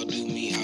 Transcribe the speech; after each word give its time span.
I'll 0.00 0.06
do 0.06 0.24
me. 0.24 0.59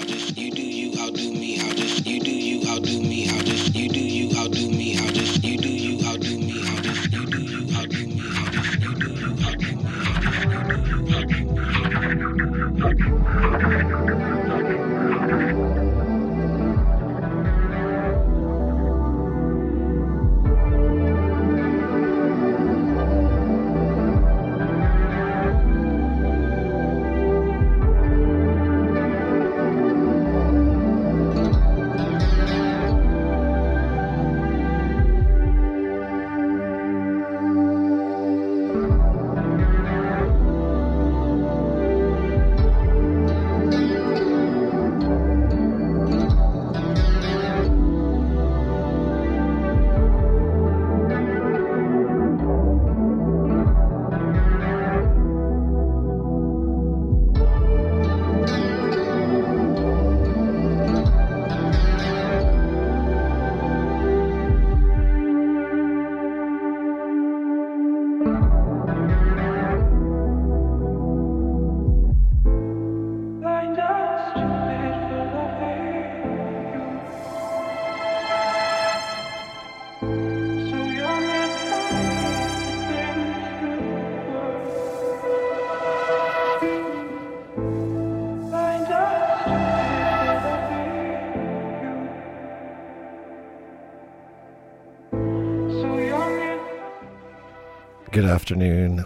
Good 98.17 98.25
afternoon. 98.25 99.05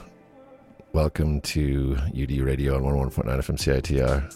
Welcome 0.94 1.42
to 1.42 1.98
UD 2.18 2.32
Radio 2.38 2.78
on 2.78 2.84
101.9 2.84 3.26
FM 3.26 3.58
CITR. 3.58 4.34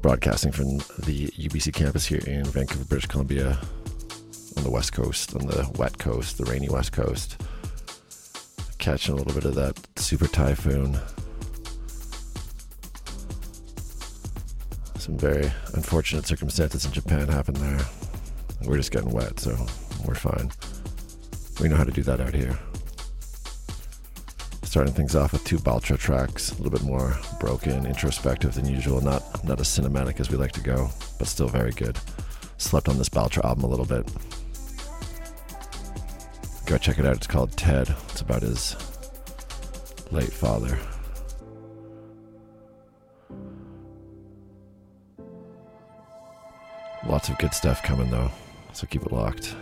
Broadcasting 0.00 0.52
from 0.52 0.76
the 1.04 1.26
UBC 1.26 1.74
campus 1.74 2.06
here 2.06 2.20
in 2.28 2.44
Vancouver, 2.44 2.84
British 2.84 3.08
Columbia, 3.08 3.58
on 4.56 4.62
the 4.62 4.70
west 4.70 4.92
coast, 4.92 5.34
on 5.34 5.48
the 5.48 5.68
wet 5.76 5.98
coast, 5.98 6.38
the 6.38 6.44
rainy 6.44 6.68
west 6.68 6.92
coast. 6.92 7.42
Catching 8.78 9.14
a 9.14 9.16
little 9.16 9.34
bit 9.34 9.44
of 9.44 9.56
that 9.56 9.84
super 9.96 10.28
typhoon. 10.28 10.96
Some 15.00 15.18
very 15.18 15.50
unfortunate 15.74 16.24
circumstances 16.24 16.84
in 16.84 16.92
Japan 16.92 17.26
happened 17.26 17.56
there. 17.56 17.80
We're 18.62 18.76
just 18.76 18.92
getting 18.92 19.10
wet, 19.10 19.40
so 19.40 19.66
we're 20.06 20.14
fine. 20.14 20.52
We 21.60 21.68
know 21.68 21.76
how 21.76 21.84
to 21.84 21.90
do 21.90 22.02
that 22.04 22.20
out 22.20 22.34
here. 22.34 22.56
Starting 24.62 24.92
things 24.92 25.16
off 25.16 25.32
with 25.32 25.42
two 25.44 25.58
Baltra 25.58 25.98
tracks, 25.98 26.52
a 26.52 26.62
little 26.62 26.70
bit 26.70 26.82
more 26.82 27.18
broken, 27.40 27.84
introspective 27.84 28.54
than 28.54 28.66
usual. 28.66 29.00
Not 29.00 29.44
not 29.44 29.58
as 29.58 29.66
cinematic 29.66 30.20
as 30.20 30.30
we 30.30 30.36
like 30.36 30.52
to 30.52 30.60
go, 30.60 30.88
but 31.18 31.26
still 31.26 31.48
very 31.48 31.72
good. 31.72 31.98
Slept 32.58 32.88
on 32.88 32.96
this 32.96 33.08
Baltra 33.08 33.44
album 33.44 33.64
a 33.64 33.66
little 33.66 33.86
bit. 33.86 34.06
Go 36.66 36.78
check 36.78 36.98
it 36.98 37.06
out. 37.06 37.16
It's 37.16 37.26
called 37.26 37.56
Ted. 37.56 37.92
It's 38.10 38.20
about 38.20 38.42
his 38.42 38.76
late 40.12 40.32
father. 40.32 40.78
Lots 47.04 47.30
of 47.30 47.38
good 47.38 47.54
stuff 47.54 47.82
coming 47.82 48.10
though, 48.10 48.30
so 48.74 48.86
keep 48.86 49.02
it 49.02 49.12
locked. 49.12 49.56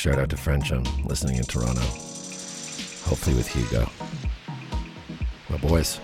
Shout 0.00 0.18
out 0.18 0.30
to 0.30 0.36
French. 0.36 0.72
I'm 0.72 0.82
listening 1.04 1.36
in 1.36 1.42
Toronto. 1.42 1.82
Hopefully 1.82 3.36
with 3.36 3.46
Hugo. 3.46 3.86
My 5.50 5.58
boys. 5.58 6.00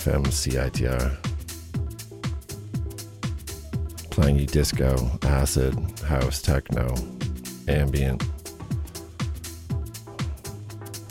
FM 0.00 0.24
CITR. 0.28 1.18
Playing 4.10 4.38
you 4.38 4.46
disco, 4.46 5.10
acid, 5.24 5.74
house, 6.06 6.40
techno, 6.40 6.94
ambient. 7.68 8.22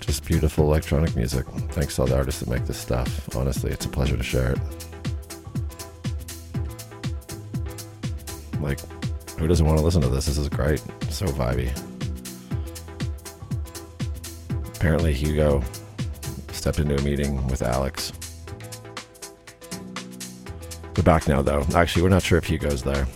Just 0.01 0.25
beautiful 0.25 0.65
electronic 0.65 1.15
music. 1.15 1.45
Thanks 1.69 1.97
to 1.97 2.01
all 2.01 2.07
the 2.07 2.17
artists 2.17 2.39
that 2.39 2.49
make 2.49 2.65
this 2.65 2.79
stuff. 2.79 3.35
Honestly, 3.35 3.69
it's 3.69 3.85
a 3.85 3.89
pleasure 3.89 4.17
to 4.17 4.23
share 4.23 4.53
it. 4.53 4.59
Like, 8.59 8.79
who 9.37 9.47
doesn't 9.47 9.67
want 9.67 9.77
to 9.77 9.85
listen 9.85 10.01
to 10.01 10.09
this? 10.09 10.25
This 10.25 10.39
is 10.39 10.49
great. 10.49 10.79
So 11.11 11.27
vibey. 11.27 11.69
Apparently, 14.75 15.13
Hugo 15.13 15.61
stepped 16.53 16.79
into 16.79 16.95
a 16.95 17.01
meeting 17.03 17.45
with 17.49 17.61
Alex. 17.61 18.13
We're 20.99 21.03
back 21.03 21.29
now, 21.29 21.41
though. 21.41 21.65
Actually, 21.75 22.01
we're 22.01 22.09
not 22.09 22.23
sure 22.23 22.37
if 22.39 22.43
Hugo's 22.43 22.83
there. 22.83 23.07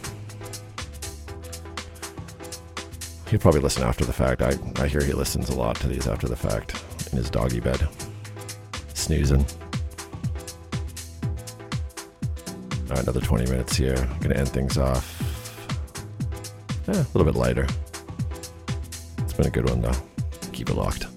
He'll 3.30 3.42
probably 3.42 3.60
listen 3.60 3.84
after 3.84 4.06
the 4.06 4.14
fact. 4.14 4.42
I, 4.42 4.58
I 4.82 4.88
hear 4.88 5.04
he 5.04 5.12
listens 5.12 5.50
a 5.50 5.54
lot 5.54 5.76
to 5.82 5.90
these 5.90 6.08
after 6.08 6.30
the 6.30 6.36
fact 6.38 6.82
in 7.12 7.18
his 7.18 7.30
doggy 7.30 7.60
bed, 7.60 7.86
snoozing. 8.94 9.46
All 12.84 12.92
right, 12.92 13.04
another 13.04 13.20
20 13.20 13.52
minutes 13.52 13.76
here. 13.76 13.98
I'm 13.98 14.22
to 14.22 14.38
end 14.38 14.48
things 14.48 14.78
off 14.78 15.20
eh, 16.88 16.94
a 16.94 17.18
little 17.18 17.26
bit 17.26 17.36
lighter. 17.36 17.68
It's 19.18 19.34
been 19.34 19.48
a 19.48 19.50
good 19.50 19.70
one, 19.70 19.82
though. 19.82 19.92
Keep 20.54 20.70
it 20.70 20.76
locked. 20.76 21.13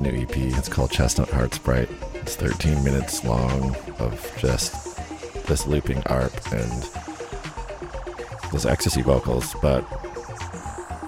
New 0.00 0.22
EP. 0.22 0.36
It's 0.36 0.68
called 0.68 0.90
Chestnut 0.90 1.30
Heart 1.30 1.54
Sprite. 1.54 1.88
It's 2.14 2.36
13 2.36 2.82
minutes 2.82 3.24
long 3.24 3.76
of 3.98 4.34
just 4.38 4.96
this 5.46 5.66
looping 5.66 6.02
arp 6.06 6.32
and 6.52 6.82
those 8.50 8.66
ecstasy 8.66 9.02
vocals, 9.02 9.54
but 9.60 9.84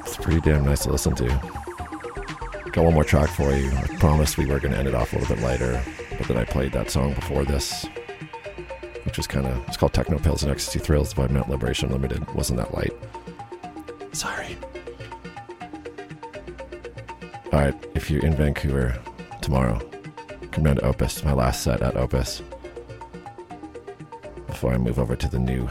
it's 0.01 0.17
pretty 0.17 0.41
damn 0.41 0.65
nice 0.65 0.83
to 0.85 0.91
listen 0.91 1.15
to. 1.17 1.27
Got 2.73 2.85
one 2.85 2.95
more 2.95 3.05
track 3.05 3.31
for 3.31 3.51
you. 3.53 3.71
I 3.71 3.87
promised 3.99 4.39
we 4.39 4.47
were 4.47 4.61
going 4.61 4.73
to 4.73 4.79
end 4.79 4.89
it 4.89 4.95
off 4.95 5.13
a 5.13 5.19
little 5.19 5.35
bit 5.35 5.43
lighter, 5.43 5.83
but 6.19 6.29
then 6.29 6.37
I 6.37 6.45
played 6.45 6.73
that 6.73 6.91
song 6.91 7.15
before 7.15 7.45
this, 7.45 7.87
which 9.05 9.17
was 9.17 9.27
kind 9.27 9.47
of, 9.47 9.67
it's 9.69 9.77
called 9.77 9.95
Techno 9.95 10.19
Pills 10.19 10.43
and 10.43 10.53
Ecstasy 10.53 10.79
Thrills 10.79 11.15
by 11.15 11.29
Mount 11.29 11.49
Liberation 11.49 11.91
Limited. 11.91 12.31
Wasn't 12.35 12.59
that 12.59 12.75
light? 12.75 12.93
If 17.97 18.11
you're 18.11 18.25
in 18.25 18.35
Vancouver 18.35 18.95
tomorrow, 19.41 19.81
come 20.53 20.65
down 20.65 20.77
to 20.77 20.85
Opus, 20.85 21.25
my 21.25 21.33
last 21.33 21.63
set 21.63 21.81
at 21.81 21.97
Opus, 21.97 22.43
before 24.47 24.75
I 24.75 24.79
move 24.79 24.99
over 24.99 25.17
to 25.17 25.29
the 25.29 25.39
new 25.39 25.67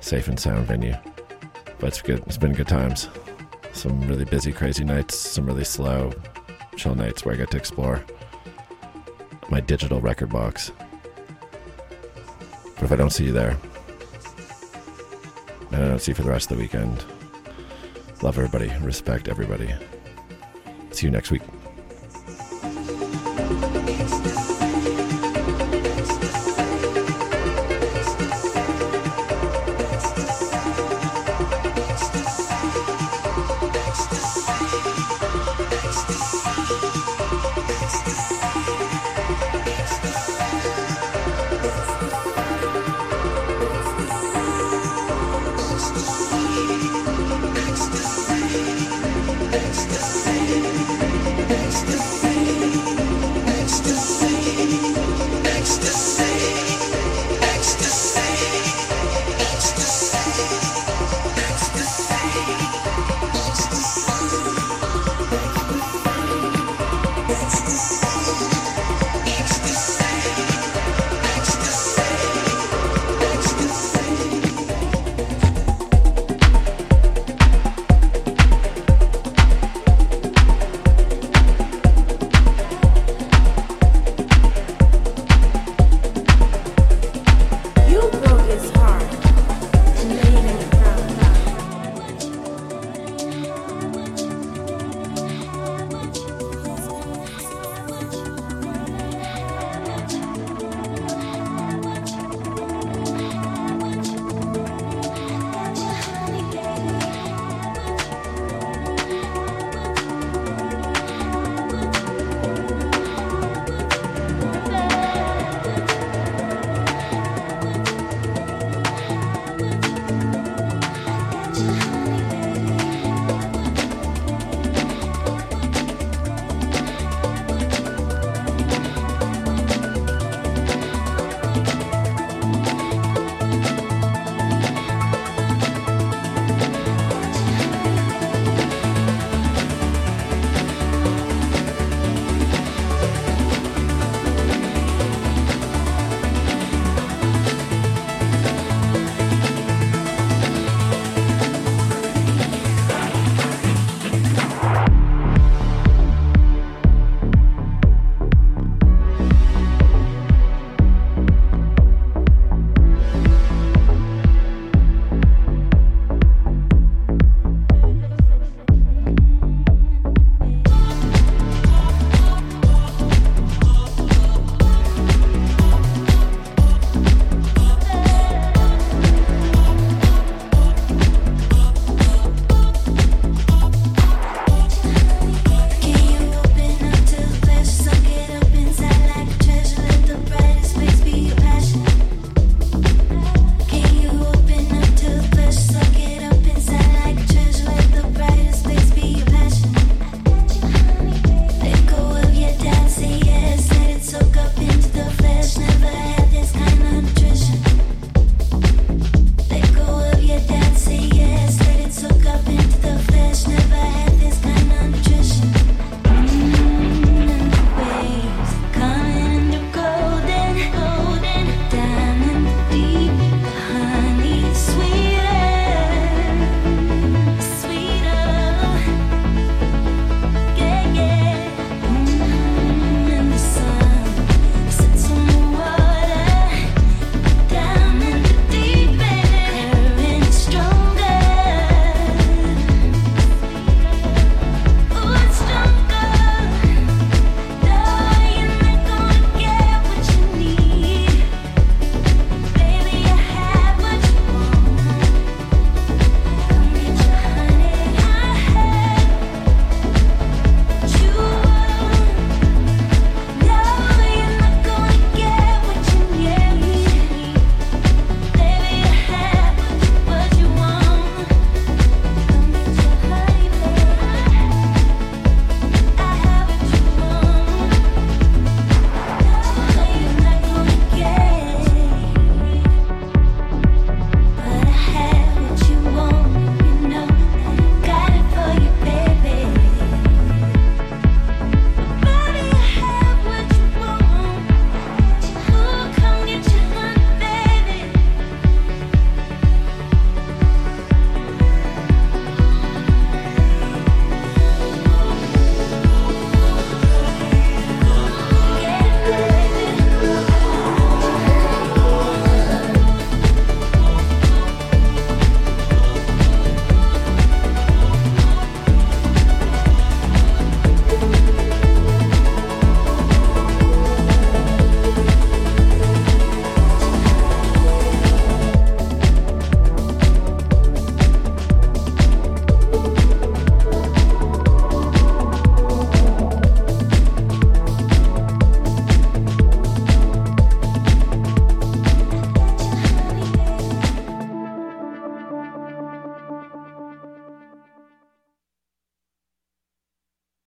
Safe 0.00 0.26
and 0.26 0.40
Sound 0.40 0.66
venue. 0.66 0.96
But 1.78 1.88
it's 1.88 2.00
good. 2.00 2.22
It's 2.26 2.38
been 2.38 2.54
good 2.54 2.66
times. 2.66 3.08
Some 3.74 4.08
really 4.08 4.24
busy, 4.24 4.52
crazy 4.52 4.84
nights, 4.84 5.16
some 5.16 5.44
really 5.44 5.64
slow, 5.64 6.12
chill 6.76 6.94
nights 6.94 7.26
where 7.26 7.34
I 7.34 7.38
get 7.38 7.50
to 7.50 7.58
explore 7.58 8.02
my 9.50 9.60
digital 9.60 10.00
record 10.00 10.30
box. 10.30 10.72
But 12.76 12.84
if 12.84 12.92
I 12.92 12.96
don't 12.96 13.10
see 13.10 13.26
you 13.26 13.32
there, 13.32 13.58
and 15.72 15.84
I 15.84 15.88
don't 15.88 16.00
see 16.00 16.12
you 16.12 16.16
for 16.16 16.22
the 16.22 16.30
rest 16.30 16.50
of 16.50 16.56
the 16.56 16.62
weekend, 16.62 17.04
love 18.22 18.38
everybody, 18.38 18.72
respect 18.82 19.28
everybody. 19.28 19.74
See 20.94 21.06
you 21.06 21.10
next 21.10 21.32
week. 21.32 21.42